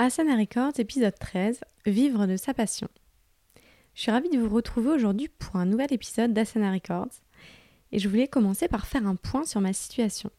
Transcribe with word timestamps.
Asana 0.00 0.34
Records, 0.36 0.80
épisode 0.80 1.16
13, 1.20 1.60
Vivre 1.86 2.26
de 2.26 2.36
sa 2.36 2.52
passion. 2.52 2.88
Je 3.94 4.02
suis 4.02 4.10
ravie 4.10 4.28
de 4.28 4.40
vous 4.40 4.52
retrouver 4.52 4.90
aujourd'hui 4.90 5.28
pour 5.28 5.54
un 5.54 5.66
nouvel 5.66 5.92
épisode 5.92 6.32
d'Asana 6.32 6.72
Records 6.72 7.12
et 7.92 8.00
je 8.00 8.08
voulais 8.08 8.26
commencer 8.26 8.66
par 8.66 8.86
faire 8.86 9.06
un 9.06 9.14
point 9.14 9.44
sur 9.44 9.60
ma 9.60 9.72
situation. 9.72 10.30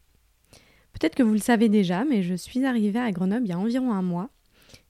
Peut-être 0.91 1.15
que 1.15 1.23
vous 1.23 1.31
le 1.31 1.39
savez 1.39 1.69
déjà, 1.69 2.03
mais 2.03 2.21
je 2.21 2.35
suis 2.35 2.65
arrivée 2.65 2.99
à 2.99 3.11
Grenoble 3.11 3.45
il 3.45 3.49
y 3.49 3.53
a 3.53 3.57
environ 3.57 3.93
un 3.93 4.01
mois 4.01 4.29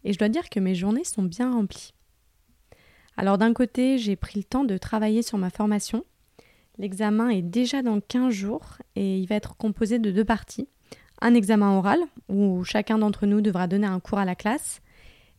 et 0.04 0.14
je 0.14 0.18
dois 0.18 0.30
dire 0.30 0.50
que 0.50 0.60
mes 0.60 0.74
journées 0.74 1.04
sont 1.04 1.24
bien 1.24 1.54
remplies. 1.54 1.94
Alors 3.18 3.38
d'un 3.38 3.54
côté, 3.54 4.00
j'ai 4.00 4.16
pris 4.16 4.40
le 4.40 4.46
temps 4.46 4.64
de 4.64 4.80
travailler 4.80 5.22
sur 5.22 5.38
ma 5.38 5.52
formation. 5.52 6.04
L'examen 6.80 7.30
est 7.30 7.44
déjà 7.44 7.84
dans 7.84 8.02
15 8.02 8.34
jours 8.34 8.78
et 8.96 9.20
il 9.20 9.28
va 9.28 9.36
être 9.36 9.58
composé 9.58 10.00
de 10.00 10.10
deux 10.10 10.26
parties 10.26 10.68
un 11.22 11.34
examen 11.34 11.78
oral 11.78 12.00
où 12.30 12.64
chacun 12.64 12.98
d'entre 12.98 13.26
nous 13.26 13.42
devra 13.42 13.68
donner 13.68 13.88
un 13.88 14.00
cours 14.00 14.20
à 14.20 14.26
la 14.26 14.36
classe 14.36 14.82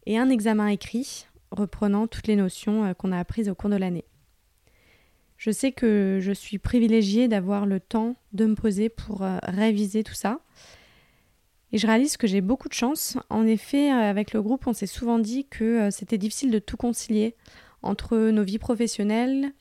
et 0.07 0.19
un 0.19 0.31
examen 0.31 0.69
écrit 0.69 1.27
reprenant 1.51 2.07
toutes 2.07 2.27
les 2.27 2.37
notions 2.37 2.85
euh, 2.85 2.95
qu'on 2.95 3.13
a 3.13 3.19
apprises 3.19 3.49
au 3.49 3.55
cours 3.55 3.71
de 3.71 3.77
l'année. 3.77 4.05
Je 5.37 5.51
sais 5.51 5.73
que 5.73 6.19
je 6.21 6.33
suis 6.33 6.59
privilégiée 6.59 7.29
d'avoir 7.29 7.67
le 7.67 7.79
temps 7.79 8.17
de 8.33 8.47
me 8.47 8.55
poser 8.55 8.89
pour 8.89 9.23
euh, 9.23 9.39
réviser 9.43 10.03
tout 10.03 10.15
ça. 10.15 10.41
Et 11.73 11.79
je 11.79 11.87
réalise 11.87 12.17
que 12.17 12.27
j'ai 12.27 12.41
beaucoup 12.41 12.69
de 12.69 12.75
chance. 12.75 13.19
En 13.29 13.47
effet, 13.47 13.93
euh, 13.93 14.11
avec 14.11 14.33
le 14.33 14.43
groupe, 14.43 14.67
on 14.67 14.73
s'est 14.73 14.87
souvent 14.87 15.19
dit 15.19 15.47
que 15.47 15.91
c'était 15.91 16.19
difficile 16.19 16.51
de 16.51 16.59
tout 16.59 16.77
concilier 16.77 17.35
entre 17.83 18.17
nos 18.31 18.43
vies 18.43 18.59
professionnelles, 18.59 19.53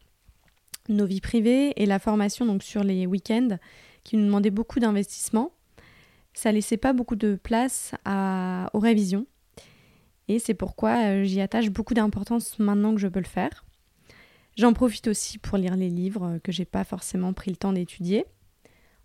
nos 0.88 1.06
vies 1.06 1.22
privées 1.22 1.74
et 1.76 1.86
la 1.86 2.00
formation 2.00 2.60
sur 2.62 2.84
les 2.84 3.06
week-ends 3.06 3.58
qui 4.04 4.18
nous 4.18 4.26
demandait 4.26 4.52
beaucoup 4.52 4.80
d'investissement 4.80 5.52
ça 6.36 6.52
laissait 6.52 6.78
pas 6.78 6.94
beaucoup 6.94 7.16
de 7.16 7.40
place 7.42 7.94
à, 8.04 8.70
aux 8.74 8.80
révisions. 8.80 9.26
Et 10.28 10.38
c'est 10.40 10.54
pourquoi 10.54 10.98
euh, 11.06 11.24
j'y 11.24 11.42
attache 11.42 11.70
beaucoup 11.70 11.94
d'importance 11.94 12.60
maintenant 12.60 12.94
que 12.94 13.02
je 13.02 13.08
peux 13.08 13.20
le 13.20 13.26
faire. 13.26 13.66
J'en 14.58 14.74
profite 14.74 15.08
aussi 15.08 15.38
pour 15.38 15.58
lire 15.58 15.76
les 15.76 15.90
livres 15.90 16.40
que 16.44 16.52
j'ai 16.52 16.66
pas 16.66 16.84
forcément 16.84 17.34
pris 17.34 17.52
le 17.52 17.58
temps 17.58 17.74
d'étudier. 17.74 18.26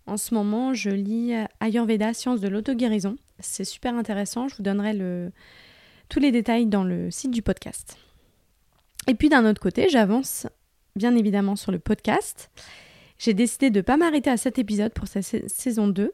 En 0.07 0.17
ce 0.17 0.33
moment, 0.33 0.73
je 0.73 0.89
lis 0.89 1.33
Ayurveda, 1.59 2.13
Sciences 2.13 2.41
de 2.41 2.47
l'auto-guérison. 2.47 3.17
C'est 3.39 3.65
super 3.65 3.95
intéressant, 3.95 4.47
je 4.47 4.55
vous 4.55 4.63
donnerai 4.63 4.97
tous 6.09 6.19
les 6.19 6.31
détails 6.31 6.65
dans 6.65 6.83
le 6.83 7.11
site 7.11 7.31
du 7.31 7.41
podcast. 7.41 7.97
Et 9.07 9.15
puis 9.15 9.29
d'un 9.29 9.49
autre 9.49 9.61
côté, 9.61 9.89
j'avance 9.89 10.47
bien 10.95 11.15
évidemment 11.15 11.55
sur 11.55 11.71
le 11.71 11.79
podcast. 11.79 12.49
J'ai 13.17 13.33
décidé 13.33 13.69
de 13.69 13.79
ne 13.79 13.81
pas 13.81 13.97
m'arrêter 13.97 14.29
à 14.29 14.37
cet 14.37 14.57
épisode 14.57 14.93
pour 14.93 15.07
sa 15.07 15.21
saison 15.21 15.87
2 15.87 16.13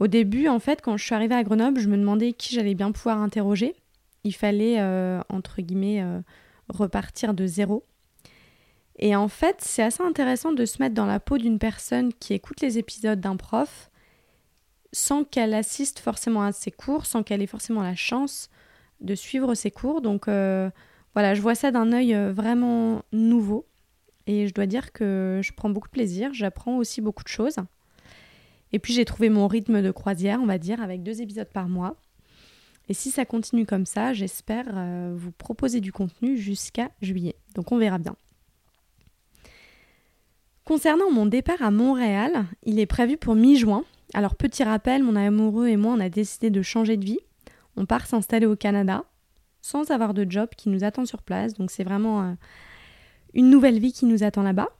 au 0.00 0.06
début, 0.06 0.48
en 0.48 0.58
fait, 0.58 0.82
quand 0.82 0.96
je 0.96 1.04
suis 1.04 1.14
arrivée 1.14 1.34
à 1.34 1.44
Grenoble, 1.44 1.80
je 1.80 1.88
me 1.88 1.96
demandais 1.96 2.32
qui 2.32 2.54
j'allais 2.54 2.74
bien 2.74 2.90
pouvoir 2.90 3.18
interroger. 3.18 3.74
Il 4.24 4.34
fallait, 4.34 4.80
euh, 4.80 5.20
entre 5.28 5.62
guillemets, 5.62 6.02
euh, 6.02 6.20
repartir 6.68 7.34
de 7.34 7.46
zéro. 7.46 7.84
Et 8.98 9.14
en 9.14 9.28
fait, 9.28 9.56
c'est 9.60 9.82
assez 9.82 10.02
intéressant 10.02 10.52
de 10.52 10.64
se 10.64 10.82
mettre 10.82 10.94
dans 10.94 11.06
la 11.06 11.20
peau 11.20 11.38
d'une 11.38 11.58
personne 11.58 12.12
qui 12.12 12.32
écoute 12.32 12.60
les 12.60 12.78
épisodes 12.78 13.20
d'un 13.20 13.36
prof 13.36 13.90
sans 14.92 15.24
qu'elle 15.24 15.54
assiste 15.54 15.98
forcément 15.98 16.42
à 16.42 16.52
ses 16.52 16.70
cours, 16.70 17.06
sans 17.06 17.24
qu'elle 17.24 17.42
ait 17.42 17.48
forcément 17.48 17.82
la 17.82 17.96
chance 17.96 18.48
de 19.00 19.16
suivre 19.16 19.54
ses 19.54 19.72
cours. 19.72 20.00
Donc 20.00 20.28
euh, 20.28 20.70
voilà, 21.14 21.34
je 21.34 21.42
vois 21.42 21.56
ça 21.56 21.72
d'un 21.72 21.92
œil 21.92 22.14
vraiment 22.32 23.02
nouveau. 23.12 23.66
Et 24.26 24.46
je 24.46 24.54
dois 24.54 24.66
dire 24.66 24.92
que 24.92 25.40
je 25.42 25.52
prends 25.52 25.70
beaucoup 25.70 25.88
de 25.88 25.92
plaisir, 25.92 26.32
j'apprends 26.32 26.76
aussi 26.76 27.00
beaucoup 27.00 27.24
de 27.24 27.28
choses. 27.28 27.56
Et 28.74 28.80
puis 28.80 28.92
j'ai 28.92 29.04
trouvé 29.04 29.28
mon 29.28 29.46
rythme 29.46 29.82
de 29.82 29.92
croisière, 29.92 30.40
on 30.42 30.46
va 30.46 30.58
dire, 30.58 30.82
avec 30.82 31.04
deux 31.04 31.22
épisodes 31.22 31.46
par 31.46 31.68
mois. 31.68 31.94
Et 32.88 32.92
si 32.92 33.12
ça 33.12 33.24
continue 33.24 33.66
comme 33.66 33.86
ça, 33.86 34.12
j'espère 34.12 34.66
euh, 34.74 35.14
vous 35.16 35.30
proposer 35.30 35.80
du 35.80 35.92
contenu 35.92 36.36
jusqu'à 36.36 36.90
juillet. 37.00 37.36
Donc 37.54 37.70
on 37.70 37.78
verra 37.78 37.98
bien. 37.98 38.16
Concernant 40.64 41.08
mon 41.12 41.24
départ 41.24 41.62
à 41.62 41.70
Montréal, 41.70 42.46
il 42.64 42.80
est 42.80 42.86
prévu 42.86 43.16
pour 43.16 43.36
mi-juin. 43.36 43.84
Alors 44.12 44.34
petit 44.34 44.64
rappel, 44.64 45.04
mon 45.04 45.14
amoureux 45.14 45.68
et 45.68 45.76
moi, 45.76 45.94
on 45.96 46.00
a 46.00 46.08
décidé 46.08 46.50
de 46.50 46.60
changer 46.60 46.96
de 46.96 47.04
vie. 47.04 47.20
On 47.76 47.86
part 47.86 48.08
s'installer 48.08 48.46
au 48.46 48.56
Canada 48.56 49.04
sans 49.60 49.92
avoir 49.92 50.14
de 50.14 50.28
job 50.28 50.48
qui 50.56 50.68
nous 50.68 50.82
attend 50.82 51.06
sur 51.06 51.22
place. 51.22 51.54
Donc 51.54 51.70
c'est 51.70 51.84
vraiment 51.84 52.22
euh, 52.24 52.32
une 53.34 53.50
nouvelle 53.50 53.78
vie 53.78 53.92
qui 53.92 54.06
nous 54.06 54.24
attend 54.24 54.42
là-bas. 54.42 54.70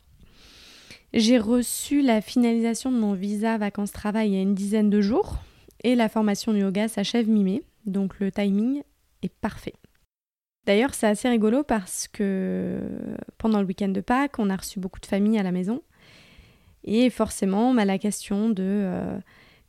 J'ai 1.16 1.38
reçu 1.38 2.02
la 2.02 2.20
finalisation 2.20 2.90
de 2.90 2.98
mon 2.98 3.12
visa 3.12 3.56
vacances-travail 3.56 4.30
il 4.30 4.34
y 4.34 4.38
a 4.38 4.42
une 4.42 4.56
dizaine 4.56 4.90
de 4.90 5.00
jours 5.00 5.36
et 5.84 5.94
la 5.94 6.08
formation 6.08 6.52
de 6.52 6.58
yoga 6.58 6.88
s'achève 6.88 7.28
mi-mai, 7.28 7.62
donc 7.86 8.18
le 8.18 8.32
timing 8.32 8.82
est 9.22 9.32
parfait. 9.32 9.74
D'ailleurs, 10.66 10.92
c'est 10.92 11.06
assez 11.06 11.28
rigolo 11.28 11.62
parce 11.62 12.08
que 12.08 12.80
pendant 13.38 13.60
le 13.60 13.66
week-end 13.66 13.90
de 13.90 14.00
Pâques, 14.00 14.40
on 14.40 14.50
a 14.50 14.56
reçu 14.56 14.80
beaucoup 14.80 14.98
de 14.98 15.06
familles 15.06 15.38
à 15.38 15.44
la 15.44 15.52
maison. 15.52 15.82
Et 16.82 17.10
forcément, 17.10 17.72
bah, 17.72 17.84
la 17.84 17.98
question 17.98 18.48
de 18.48 18.64
euh, 18.64 19.16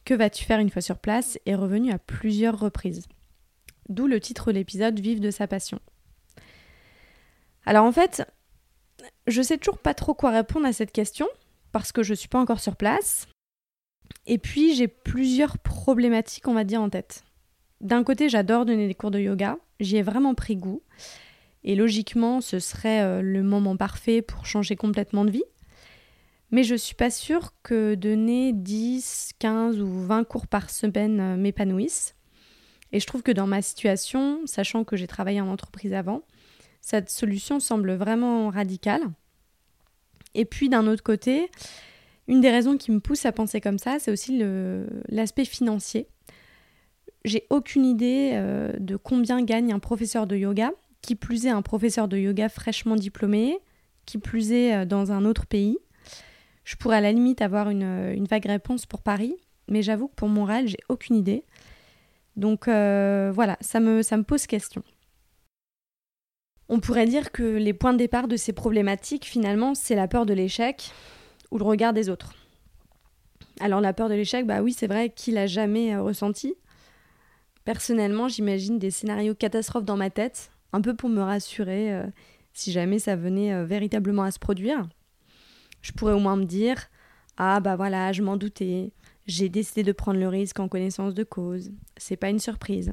que 0.04 0.16
vas-tu 0.16 0.46
faire 0.46 0.60
une 0.60 0.72
fois 0.72 0.82
sur 0.82 0.98
place 0.98 1.38
est 1.46 1.54
revenue 1.54 1.92
à 1.92 2.00
plusieurs 2.00 2.60
reprises. 2.60 3.08
D'où 3.90 4.08
le 4.08 4.20
titre 4.20 4.48
de 4.48 4.58
l'épisode 4.58 5.00
Vive 5.00 5.20
de 5.20 5.30
sa 5.30 5.46
passion. 5.46 5.80
Alors 7.68 7.86
en 7.86 7.92
fait, 7.92 8.26
je 9.28 9.42
sais 9.42 9.58
toujours 9.58 9.78
pas 9.78 9.94
trop 9.94 10.14
quoi 10.14 10.32
répondre 10.32 10.66
à 10.66 10.74
cette 10.74 10.92
question 10.92 11.28
parce 11.72 11.92
que 11.92 12.04
je 12.04 12.14
suis 12.14 12.30
pas 12.30 12.40
encore 12.40 12.60
sur 12.60 12.76
place. 12.76 13.28
Et 14.26 14.38
puis 14.38 14.76
j'ai 14.76 14.88
plusieurs 14.88 15.58
problématiques, 15.58 16.48
on 16.48 16.54
va 16.54 16.64
dire, 16.64 16.82
en 16.82 16.90
tête. 16.90 17.24
D'un 17.82 18.04
côté, 18.04 18.30
j'adore 18.30 18.66
donner 18.66 18.88
des 18.88 18.96
cours 18.96 19.12
de 19.12 19.20
yoga, 19.20 19.58
j'y 19.80 19.98
ai 19.98 20.02
vraiment 20.02 20.34
pris 20.36 20.56
goût. 20.56 20.82
Et 21.64 21.76
logiquement, 21.76 22.42
ce 22.42 22.60
serait 22.60 23.02
euh, 23.02 23.22
le 23.22 23.44
moment 23.44 23.76
parfait 23.76 24.22
pour 24.22 24.46
changer 24.46 24.76
complètement 24.76 25.26
de 25.26 25.32
vie. 25.32 25.44
Mais 26.52 26.64
je 26.64 26.76
suis 26.76 26.96
pas 26.96 27.10
sûre 27.10 27.54
que 27.64 27.96
donner 27.96 28.54
10, 28.54 29.32
15 29.40 29.82
ou 29.82 29.88
20 29.88 30.24
cours 30.24 30.48
par 30.48 30.70
semaine 30.70 31.20
euh, 31.20 31.36
m'épanouisse. 31.36 32.16
Et 32.92 33.00
je 33.00 33.08
trouve 33.08 33.24
que 33.24 33.32
dans 33.32 33.48
ma 33.48 33.62
situation, 33.62 34.42
sachant 34.46 34.84
que 34.84 34.96
j'ai 34.96 35.08
travaillé 35.08 35.42
en 35.42 35.50
entreprise 35.50 35.94
avant, 35.94 36.22
cette 36.86 37.10
solution 37.10 37.60
semble 37.60 37.94
vraiment 37.94 38.52
radicale. 38.52 39.02
Et 40.36 40.46
puis 40.46 40.70
d'un 40.70 40.86
autre 40.86 41.02
côté, 41.02 41.50
une 42.28 42.42
des 42.42 42.52
raisons 42.52 42.78
qui 42.78 42.92
me 42.92 43.00
pousse 43.00 43.26
à 43.26 43.32
penser 43.32 43.60
comme 43.60 43.80
ça, 43.80 43.98
c'est 43.98 44.12
aussi 44.12 44.40
l'aspect 45.10 45.46
financier. 45.46 46.08
J'ai 47.24 47.48
aucune 47.50 47.86
idée 47.86 48.34
euh, 48.34 48.72
de 48.78 48.98
combien 48.98 49.42
gagne 49.42 49.74
un 49.74 49.80
professeur 49.80 50.28
de 50.28 50.36
yoga, 50.36 50.74
qui 51.02 51.16
plus 51.16 51.48
est 51.48 51.50
un 51.50 51.64
professeur 51.64 52.08
de 52.08 52.18
yoga 52.18 52.50
fraîchement 52.50 52.96
diplômé, 52.96 53.58
qui 54.06 54.20
plus 54.20 54.52
est 54.52 54.76
euh, 54.76 54.86
dans 54.86 55.12
un 55.12 55.26
autre 55.26 55.48
pays. 55.48 55.80
Je 56.66 56.76
pourrais 56.76 56.98
à 56.98 57.02
la 57.02 57.12
limite 57.12 57.42
avoir 57.42 57.72
une, 57.72 58.28
vague 58.30 58.46
réponse 58.46 58.86
pour 58.86 59.02
Paris, 59.02 59.36
mais 59.68 59.82
j'avoue 59.82 60.08
que 60.08 60.14
pour 60.14 60.30
Montréal, 60.30 60.68
j'ai 60.68 60.78
aucune 60.88 61.16
idée. 61.16 61.46
Donc 62.36 62.68
euh, 62.68 63.32
voilà, 63.34 63.58
ça 63.60 63.80
me, 63.80 64.04
ça 64.04 64.18
me 64.18 64.24
pose 64.24 64.46
question. 64.46 64.84
On 66.68 66.80
pourrait 66.80 67.06
dire 67.06 67.32
que 67.32 67.44
les 67.44 67.74
points 67.74 67.94
de 67.94 68.00
départ 68.00 68.28
de 68.28 68.38
ces 68.38 68.54
problématiques, 68.54 69.26
finalement, 69.26 69.76
c'est 69.76 69.96
la 69.96 70.08
peur 70.08 70.26
de 70.26 70.34
l'échec 70.34 70.92
ou 71.52 71.58
le 71.60 71.64
regard 71.64 71.94
des 71.94 72.10
autres. 72.10 72.34
Alors 73.60 73.82
la 73.82 73.94
peur 73.94 74.10
de 74.10 74.16
l'échec, 74.16 74.46
bah 74.46 74.62
oui, 74.62 74.74
c'est 74.74 74.88
vrai, 74.88 75.10
qui 75.10 75.32
l'a 75.32 75.48
jamais 75.48 75.94
euh, 75.94 76.02
ressenti 76.02 76.56
Personnellement, 77.64 78.28
j'imagine 78.28 78.78
des 78.78 78.92
scénarios 78.92 79.34
catastrophes 79.34 79.86
dans 79.86 79.98
ma 79.98 80.10
tête, 80.10 80.52
un 80.74 80.82
peu 80.82 80.96
pour 80.96 81.10
me 81.10 81.22
rassurer 81.22 81.94
euh, 81.94 82.06
si 82.54 82.72
jamais 82.72 83.00
ça 83.00 83.16
venait 83.16 83.54
euh, 83.54 83.66
véritablement 83.66 84.24
à 84.24 84.32
se 84.32 84.40
produire. 84.40 84.88
Je 85.82 85.92
pourrais 85.92 86.14
au 86.14 86.20
moins 86.20 86.36
me 86.36 86.46
dire 86.46 86.90
Ah 87.38 87.60
bah 87.60 87.76
voilà, 87.76 88.12
je 88.12 88.22
m'en 88.22 88.38
doutais, 88.38 88.92
j'ai 89.26 89.50
décidé 89.50 89.84
de 89.84 89.92
prendre 89.92 90.20
le 90.20 90.28
risque 90.28 90.60
en 90.60 90.68
connaissance 90.68 91.14
de 91.14 91.24
cause, 91.24 91.72
c'est 91.98 92.18
pas 92.18 92.30
une 92.30 92.40
surprise. 92.40 92.92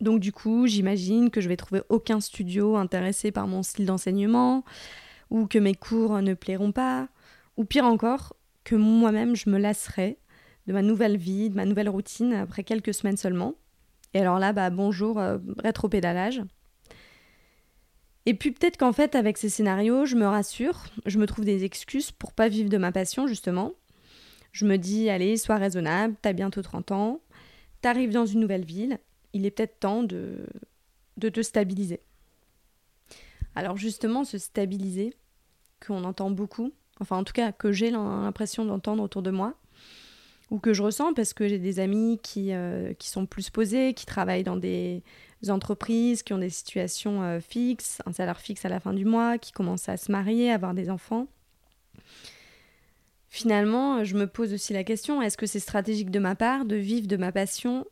Donc 0.00 0.20
du 0.20 0.32
coup, 0.32 0.66
j'imagine 0.66 1.30
que 1.30 1.40
je 1.40 1.48
vais 1.48 1.56
trouver 1.56 1.82
aucun 1.88 2.20
studio 2.20 2.76
intéressé 2.76 3.32
par 3.32 3.46
mon 3.46 3.62
style 3.62 3.86
d'enseignement, 3.86 4.64
ou 5.30 5.46
que 5.46 5.58
mes 5.58 5.74
cours 5.74 6.20
ne 6.22 6.34
plairont 6.34 6.72
pas, 6.72 7.08
ou 7.56 7.64
pire 7.64 7.84
encore, 7.84 8.36
que 8.64 8.76
moi-même 8.76 9.34
je 9.34 9.50
me 9.50 9.58
lasserai 9.58 10.18
de 10.66 10.72
ma 10.72 10.82
nouvelle 10.82 11.16
vie, 11.16 11.50
de 11.50 11.56
ma 11.56 11.64
nouvelle 11.64 11.88
routine 11.88 12.34
après 12.34 12.62
quelques 12.62 12.94
semaines 12.94 13.16
seulement. 13.16 13.54
Et 14.14 14.20
alors 14.20 14.38
là, 14.38 14.52
bah 14.52 14.70
bonjour, 14.70 15.18
euh, 15.18 15.38
rétro-pédalage. 15.58 16.42
Et 18.26 18.34
puis 18.34 18.50
peut-être 18.50 18.76
qu'en 18.76 18.92
fait, 18.92 19.14
avec 19.14 19.38
ces 19.38 19.48
scénarios, 19.48 20.04
je 20.04 20.14
me 20.14 20.26
rassure, 20.26 20.84
je 21.06 21.18
me 21.18 21.26
trouve 21.26 21.46
des 21.46 21.64
excuses 21.64 22.10
pour 22.12 22.32
pas 22.32 22.48
vivre 22.48 22.68
de 22.68 22.76
ma 22.76 22.92
passion, 22.92 23.26
justement. 23.26 23.72
Je 24.52 24.66
me 24.66 24.76
dis, 24.76 25.08
allez, 25.08 25.36
sois 25.38 25.56
raisonnable, 25.56 26.14
t'as 26.20 26.34
bientôt 26.34 26.62
30 26.62 26.92
ans, 26.92 27.20
t'arrives 27.80 28.12
dans 28.12 28.26
une 28.26 28.40
nouvelle 28.40 28.64
ville, 28.64 28.98
il 29.32 29.46
est 29.46 29.50
peut-être 29.50 29.80
temps 29.80 30.02
de, 30.02 30.46
de 31.16 31.28
te 31.28 31.42
stabiliser. 31.42 32.00
Alors 33.54 33.76
justement, 33.76 34.24
se 34.24 34.38
stabiliser, 34.38 35.14
qu'on 35.84 36.04
entend 36.04 36.30
beaucoup, 36.30 36.72
enfin 37.00 37.16
en 37.16 37.24
tout 37.24 37.32
cas 37.32 37.52
que 37.52 37.72
j'ai 37.72 37.90
l'impression 37.90 38.64
d'entendre 38.64 39.02
autour 39.02 39.22
de 39.22 39.30
moi, 39.30 39.54
ou 40.50 40.58
que 40.58 40.72
je 40.72 40.82
ressens 40.82 41.12
parce 41.12 41.34
que 41.34 41.46
j'ai 41.46 41.58
des 41.58 41.78
amis 41.78 42.18
qui, 42.22 42.52
euh, 42.52 42.92
sont 43.00 43.26
plus 43.26 43.50
posés, 43.50 43.94
qui 43.94 44.06
travaillent 44.06 44.44
dans 44.44 44.56
des 44.56 45.02
entreprises, 45.48 46.22
qui 46.22 46.32
ont 46.32 46.38
des 46.38 46.50
situations 46.50 47.22
euh, 47.22 47.40
fixes, 47.40 48.00
un 48.06 48.12
salaire 48.12 48.40
fixe 48.40 48.64
à 48.64 48.68
la 48.68 48.80
fin 48.80 48.94
du 48.94 49.04
mois, 49.04 49.38
qui 49.38 49.52
commencent 49.52 49.88
à 49.88 49.96
se 49.96 50.10
marier, 50.10 50.50
à 50.50 50.54
avoir 50.54 50.74
des 50.74 50.88
enfants. 50.88 51.26
Finalement, 53.28 54.04
je 54.04 54.16
me 54.16 54.26
pose 54.26 54.54
aussi 54.54 54.72
la 54.72 54.84
question, 54.84 55.20
est-ce 55.20 55.36
que 55.36 55.46
c'est 55.46 55.60
stratégique 55.60 56.10
de 56.10 56.18
ma 56.18 56.34
part 56.34 56.64
de 56.64 56.76
vivre 56.76 57.06
de 57.06 57.16
ma 57.18 57.30
passion 57.30 57.84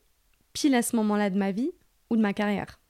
pile 0.57 0.75
à 0.75 0.81
ce 0.81 0.97
moment-là 0.97 1.29
de 1.29 1.37
ma 1.37 1.53
vie 1.53 1.71
ou 2.09 2.17
de 2.17 2.23
ma 2.23 2.33
carrière 2.33 2.81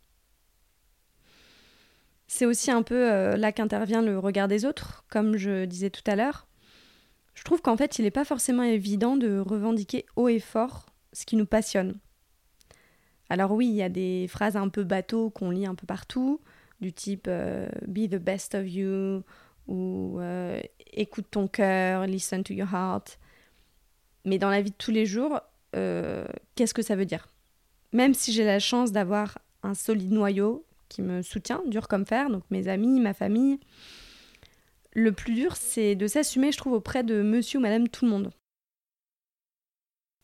C'est 2.28 2.46
aussi 2.46 2.70
un 2.70 2.84
peu 2.84 3.10
euh, 3.10 3.36
là 3.36 3.50
qu'intervient 3.50 4.02
le 4.02 4.20
regard 4.20 4.46
des 4.46 4.64
autres, 4.64 5.04
comme 5.10 5.36
je 5.36 5.64
disais 5.64 5.90
tout 5.90 6.08
à 6.08 6.14
l'heure. 6.14 6.46
Je 7.34 7.42
trouve 7.42 7.62
qu'en 7.62 7.76
fait, 7.76 7.98
il 7.98 8.02
n'est 8.02 8.12
pas 8.12 8.24
forcément 8.24 8.62
évident 8.62 9.16
de 9.16 9.40
revendiquer 9.40 10.06
haut 10.14 10.28
et 10.28 10.38
fort 10.38 10.86
ce 11.12 11.26
qui 11.26 11.34
nous 11.34 11.44
passionne. 11.44 11.98
Alors 13.30 13.50
oui, 13.50 13.66
il 13.66 13.74
y 13.74 13.82
a 13.82 13.88
des 13.88 14.28
phrases 14.28 14.56
un 14.56 14.68
peu 14.68 14.84
bateau 14.84 15.30
qu'on 15.30 15.50
lit 15.50 15.66
un 15.66 15.74
peu 15.74 15.86
partout, 15.86 16.40
du 16.80 16.92
type 16.92 17.26
euh, 17.26 17.66
Be 17.88 18.08
the 18.08 18.14
best 18.14 18.54
of 18.54 18.68
you 18.68 19.24
ou 19.66 20.20
euh, 20.20 20.60
Écoute 20.92 21.26
ton 21.32 21.48
cœur, 21.48 22.06
listen 22.06 22.44
to 22.44 22.54
your 22.54 22.72
heart. 22.72 23.18
Mais 24.24 24.38
dans 24.38 24.50
la 24.50 24.62
vie 24.62 24.70
de 24.70 24.76
tous 24.76 24.92
les 24.92 25.04
jours, 25.04 25.40
qu'est-ce 25.72 26.72
que 26.72 26.82
ça 26.82 26.94
veut 26.94 27.04
dire? 27.04 27.26
Même 27.96 28.12
si 28.12 28.30
j'ai 28.30 28.44
la 28.44 28.58
chance 28.58 28.92
d'avoir 28.92 29.38
un 29.62 29.72
solide 29.72 30.12
noyau 30.12 30.66
qui 30.90 31.00
me 31.00 31.22
soutient, 31.22 31.62
dur 31.64 31.88
comme 31.88 32.04
fer, 32.04 32.28
donc 32.28 32.42
mes 32.50 32.68
amis, 32.68 33.00
ma 33.00 33.14
famille, 33.14 33.58
le 34.92 35.12
plus 35.12 35.32
dur, 35.32 35.56
c'est 35.56 35.94
de 35.94 36.06
s'assumer, 36.06 36.52
je 36.52 36.58
trouve, 36.58 36.74
auprès 36.74 37.04
de 37.04 37.22
monsieur 37.22 37.58
ou 37.58 37.62
madame 37.62 37.88
tout 37.88 38.04
le 38.04 38.10
monde. 38.10 38.32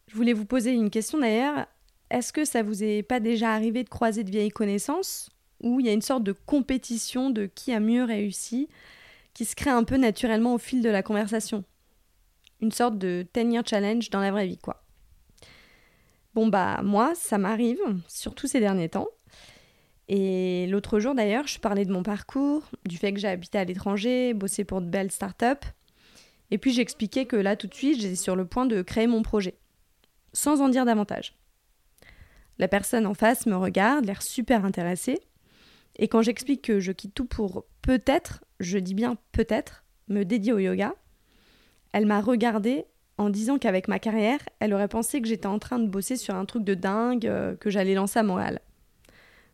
Je 0.07 0.15
voulais 0.15 0.35
vous 0.35 0.45
poser 0.45 0.73
une 0.73 0.91
question 0.91 1.17
d'ailleurs. 1.17 1.67
Est-ce 2.11 2.35
que 2.35 2.45
ça 2.45 2.63
vous 2.63 2.85
est 2.85 3.03
pas 3.03 3.21
déjà 3.21 3.55
arrivé 3.55 3.85
de 3.85 3.89
croiser 3.89 4.23
de 4.23 4.31
vieilles 4.31 4.51
connaissances 4.51 5.31
où 5.63 5.81
il 5.81 5.87
y 5.87 5.89
a 5.89 5.95
une 5.95 6.03
sorte 6.03 6.25
de 6.25 6.33
compétition 6.33 7.31
de 7.31 7.47
qui 7.47 7.73
a 7.73 7.81
mieux 7.81 8.05
réussi 8.05 8.69
qui 9.33 9.47
se 9.47 9.57
crée 9.57 9.71
un 9.71 9.85
peu 9.85 9.97
naturellement 9.97 10.53
au 10.53 10.59
fil 10.59 10.83
de 10.83 10.91
la 10.91 11.03
conversation? 11.03 11.65
Une 12.61 12.71
sorte 12.71 12.99
de 12.99 13.27
10 13.33 13.51
year 13.51 13.63
challenge 13.67 14.11
dans 14.11 14.21
la 14.21 14.31
vraie 14.31 14.47
vie, 14.47 14.59
quoi. 14.59 14.82
Bon, 16.35 16.49
bah, 16.49 16.81
moi, 16.83 17.13
ça 17.15 17.39
m'arrive, 17.39 17.81
surtout 18.09 18.47
ces 18.47 18.61
derniers 18.61 18.89
temps. 18.89 19.09
Et 20.09 20.67
l'autre 20.69 20.99
jour 20.99 21.15
d'ailleurs, 21.15 21.47
je 21.47 21.59
parlais 21.59 21.85
de 21.85 21.93
mon 21.93 22.03
parcours, 22.03 22.63
du 22.87 22.97
fait 22.97 23.13
que 23.13 23.21
j'ai 23.21 23.29
habité 23.29 23.59
à 23.59 23.65
l'étranger, 23.65 24.35
bossé 24.35 24.65
pour 24.65 24.81
de 24.81 24.87
belles 24.87 25.11
startups. 25.11 25.67
Et 26.51 26.59
puis 26.59 26.73
j'expliquais 26.73 27.27
que 27.27 27.37
là 27.37 27.57
tout 27.57 27.67
de 27.67 27.75
suite, 27.75 28.01
j'étais 28.01 28.17
sur 28.17 28.37
le 28.37 28.45
point 28.45 28.67
de 28.67 28.83
créer 28.83 29.07
mon 29.07 29.23
projet. 29.23 29.55
Sans 30.33 30.61
en 30.61 30.69
dire 30.69 30.85
davantage. 30.85 31.35
La 32.59 32.69
personne 32.69 33.07
en 33.07 33.15
face 33.15 33.47
me 33.47 33.57
regarde, 33.57 34.05
l'air 34.05 34.23
super 34.23 34.65
intéressée. 34.65 35.19
Et 35.97 36.09
quand 36.09 36.23
j'explique 36.23 36.63
que 36.63 36.81
je 36.81 36.93
quitte 36.93 37.15
tout 37.15 37.25
pour 37.27 37.65
peut-être, 37.83 38.45
je 38.61 38.79
dis 38.79 38.95
bien 38.95 39.17
peut-être, 39.33 39.85
me 40.09 40.25
dédier 40.25 40.53
au 40.53 40.59
yoga, 40.59 40.95
elle 41.93 42.07
m'a 42.07 42.21
regardée 42.21 42.87
en 43.19 43.31
disant 43.31 43.59
qu'avec 43.59 43.89
ma 43.89 43.99
carrière, 43.99 44.41
elle 44.61 44.75
aurait 44.75 44.89
pensé 44.89 45.21
que 45.21 45.29
j'étais 45.29 45.47
en 45.47 45.59
train 45.59 45.79
de 45.79 45.89
bosser 45.89 46.17
sur 46.17 46.35
un 46.35 46.45
truc 46.45 46.65
de 46.65 46.75
dingue 46.75 47.27
euh, 47.27 47.57
que 47.57 47.71
j'allais 47.71 47.95
lancer 47.95 48.19
à 48.19 48.23
Montréal. 48.23 48.61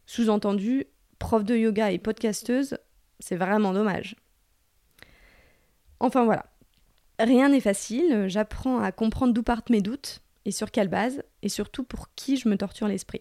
Sous-entendu, 0.07 0.87
prof 1.19 1.45
de 1.45 1.57
yoga 1.57 1.91
et 1.91 1.99
podcasteuse, 1.99 2.79
c'est 3.21 3.37
vraiment 3.37 3.73
dommage. 3.73 4.17
Enfin 6.01 6.25
voilà. 6.25 6.47
Rien 7.19 7.49
n'est 7.49 7.61
facile, 7.61 8.27
j'apprends 8.29 8.81
à 8.81 8.93
comprendre 8.93 9.35
d'où 9.35 9.43
partent 9.43 9.71
mes 9.71 9.81
doutes 9.81 10.23
et 10.45 10.53
sur 10.53 10.71
quelle 10.71 10.89
base, 10.89 11.23
et 11.43 11.49
surtout 11.49 11.83
pour 11.83 12.15
qui 12.15 12.37
je 12.37 12.49
me 12.49 12.57
torture 12.57 12.89
l'esprit. 12.89 13.21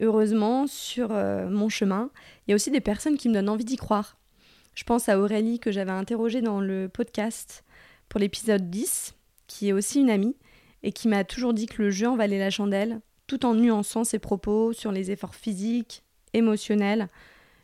Heureusement, 0.00 0.66
sur 0.66 1.12
euh, 1.12 1.48
mon 1.48 1.68
chemin, 1.68 2.10
il 2.46 2.50
y 2.50 2.52
a 2.52 2.56
aussi 2.56 2.70
des 2.70 2.80
personnes 2.80 3.16
qui 3.16 3.28
me 3.28 3.34
donnent 3.34 3.50
envie 3.50 3.64
d'y 3.64 3.76
croire. 3.76 4.16
Je 4.74 4.84
pense 4.84 5.08
à 5.08 5.20
Aurélie 5.20 5.60
que 5.60 5.70
j'avais 5.70 5.92
interrogée 5.92 6.40
dans 6.40 6.60
le 6.60 6.88
podcast 6.88 7.62
pour 8.12 8.20
l'épisode 8.20 8.68
10, 8.68 9.14
qui 9.46 9.70
est 9.70 9.72
aussi 9.72 9.98
une 9.98 10.10
amie, 10.10 10.36
et 10.82 10.92
qui 10.92 11.08
m'a 11.08 11.24
toujours 11.24 11.54
dit 11.54 11.64
que 11.64 11.80
le 11.80 11.90
jeu 11.90 12.06
en 12.06 12.14
valait 12.14 12.38
la 12.38 12.50
chandelle, 12.50 13.00
tout 13.26 13.46
en 13.46 13.54
nuançant 13.54 14.04
ses 14.04 14.18
propos 14.18 14.74
sur 14.74 14.92
les 14.92 15.10
efforts 15.10 15.34
physiques, 15.34 16.02
émotionnels 16.34 17.08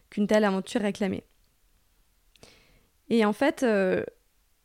qu'une 0.09 0.27
telle 0.27 0.45
aventure 0.45 0.81
réclamait. 0.81 1.25
Et 3.11 3.27
en 3.27 3.35
fait, 3.35 3.63
euh, 3.63 4.03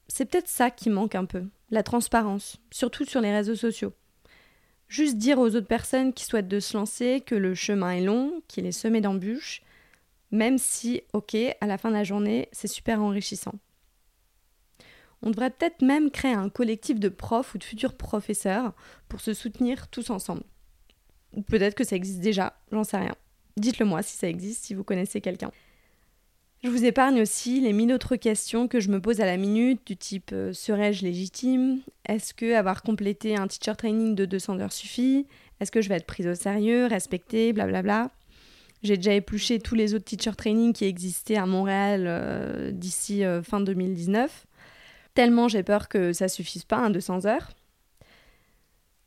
c'est 0.08 0.24
peut-être 0.24 0.48
ça 0.48 0.72
qui 0.72 0.90
manque 0.90 1.16
un 1.16 1.26
peu, 1.26 1.44
la 1.70 1.84
transparence, 1.84 2.62
surtout 2.72 3.04
sur 3.04 3.20
les 3.20 3.34
réseaux 3.34 3.58
sociaux. 3.58 3.92
Juste 4.88 5.18
dire 5.18 5.38
aux 5.38 5.54
autres 5.54 5.68
personnes 5.68 6.14
qui 6.14 6.24
souhaitent 6.24 6.48
de 6.48 6.62
se 6.62 6.78
lancer 6.78 7.20
que 7.20 7.36
le 7.36 7.56
chemin 7.56 7.92
est 7.92 8.06
long, 8.06 8.42
qu'il 8.48 8.66
est 8.66 8.72
semé 8.72 9.02
d'embûches, 9.02 9.62
même 10.32 10.58
si, 10.58 11.02
ok, 11.12 11.36
à 11.60 11.68
la 11.68 11.78
fin 11.78 11.90
de 11.90 11.96
la 11.96 12.06
journée, 12.06 12.48
c'est 12.54 12.70
super 12.70 13.02
enrichissant. 13.02 13.56
On 15.24 15.32
devrait 15.32 15.50
peut-être 15.50 15.82
même 15.82 16.12
créer 16.12 16.34
un 16.34 16.50
collectif 16.50 17.00
de 17.00 17.10
profs 17.10 17.56
ou 17.56 17.58
de 17.58 17.64
futurs 17.64 17.96
professeurs 17.96 18.74
pour 19.08 19.22
se 19.22 19.34
soutenir 19.34 19.88
tous 19.88 20.10
ensemble. 20.10 20.44
Ou 21.34 21.42
peut-être 21.42 21.76
que 21.76 21.86
ça 21.86 21.96
existe 21.96 22.20
déjà, 22.20 22.54
j'en 22.72 22.84
sais 22.84 22.98
rien. 22.98 23.16
Dites-le 23.58 23.86
moi 23.86 24.04
si 24.04 24.18
ça 24.18 24.28
existe, 24.28 24.66
si 24.66 24.74
vous 24.74 24.84
connaissez 24.84 25.22
quelqu'un. 25.22 25.52
Je 26.64 26.70
vous 26.70 26.86
épargne 26.86 27.22
aussi 27.22 27.60
les 27.60 27.74
mille 27.74 27.92
autres 27.94 28.16
questions 28.16 28.68
que 28.68 28.80
je 28.80 28.90
me 28.90 29.02
pose 29.02 29.20
à 29.22 29.26
la 29.26 29.38
minute, 29.38 29.82
du 29.86 29.98
type 29.98 30.32
euh, 30.32 30.54
serais-je 30.54 31.04
légitime? 31.04 31.82
Est-ce 32.08 32.34
que 32.34 32.54
avoir 32.54 32.84
complété 32.84 33.36
un 33.36 33.48
teacher 33.48 33.76
training 33.76 34.16
de 34.16 34.26
200 34.26 34.60
heures 34.60 34.72
suffit? 34.72 35.28
Est-ce 35.60 35.72
que 35.72 35.82
je 35.82 35.90
vais 35.90 35.96
être 35.96 36.06
prise 36.06 36.28
au 36.28 36.36
sérieux, 36.36 36.86
respectée, 36.86 37.52
blablabla? 37.52 38.12
J'ai 38.82 38.98
déjà 38.98 39.14
épluché 39.14 39.60
tous 39.60 39.76
les 39.76 39.94
autres 39.94 40.06
teacher 40.06 40.36
training 40.38 40.74
qui 40.74 40.86
existaient 40.86 41.38
à 41.38 41.46
Montréal 41.46 42.06
euh, 42.08 42.72
d'ici 42.72 43.24
euh, 43.24 43.42
fin 43.42 43.60
2019. 43.60 44.46
Tellement 45.14 45.48
j'ai 45.48 45.64
peur 45.64 45.90
que 45.90 46.14
ça 46.14 46.28
suffise 46.28 46.64
pas, 46.64 46.78
un 46.78 46.90
200 46.90 47.26
heures. 47.26 47.50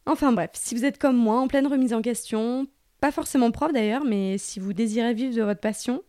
Enfin 0.06 0.32
bref, 0.32 0.50
si 0.55 0.75
vous 0.75 0.85
êtes 0.85 0.99
comme 0.99 1.17
moi, 1.17 1.41
en 1.41 1.49
pleine 1.49 1.67
remise 1.67 1.93
en 1.93 2.00
question, 2.00 2.69
pas 3.00 3.11
forcément 3.11 3.50
prof 3.50 3.73
d'ailleurs, 3.73 4.05
mais 4.05 4.38
si 4.38 4.61
vous 4.61 4.73
désirez 4.73 5.14
vivre 5.14 5.35
de 5.35 5.43
votre 5.43 5.61
passion, 5.61 6.03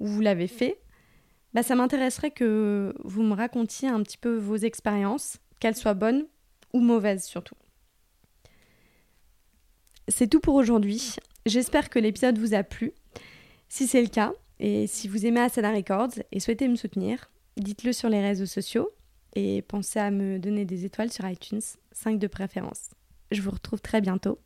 ou 0.00 0.06
vous 0.06 0.20
l'avez 0.20 0.48
fait, 0.48 0.78
bah 1.54 1.62
ça 1.62 1.74
m'intéresserait 1.74 2.32
que 2.32 2.94
vous 3.04 3.22
me 3.22 3.34
racontiez 3.34 3.88
un 3.88 4.02
petit 4.02 4.18
peu 4.18 4.36
vos 4.36 4.56
expériences, 4.56 5.38
qu'elles 5.60 5.76
soient 5.76 5.94
bonnes 5.94 6.26
ou 6.72 6.80
mauvaises 6.80 7.24
surtout. 7.24 7.54
C'est 10.08 10.28
tout 10.28 10.40
pour 10.40 10.54
aujourd'hui. 10.54 11.16
J'espère 11.46 11.90
que 11.90 11.98
l'épisode 11.98 12.38
vous 12.38 12.54
a 12.54 12.62
plu. 12.62 12.92
Si 13.68 13.86
c'est 13.86 14.02
le 14.02 14.08
cas, 14.08 14.32
et 14.58 14.86
si 14.86 15.06
vous 15.06 15.26
aimez 15.26 15.40
Asana 15.40 15.72
Records 15.72 16.18
et 16.32 16.40
souhaitez 16.40 16.66
me 16.66 16.76
soutenir, 16.76 17.30
dites-le 17.56 17.92
sur 17.92 18.08
les 18.08 18.20
réseaux 18.20 18.46
sociaux 18.46 18.90
et 19.34 19.62
pensez 19.62 19.98
à 19.98 20.10
me 20.10 20.38
donner 20.38 20.64
des 20.64 20.84
étoiles 20.84 21.12
sur 21.12 21.28
iTunes, 21.28 21.60
5 21.92 22.18
de 22.18 22.26
préférence. 22.26 22.90
Je 23.30 23.42
vous 23.42 23.50
retrouve 23.50 23.80
très 23.80 24.00
bientôt 24.00 24.38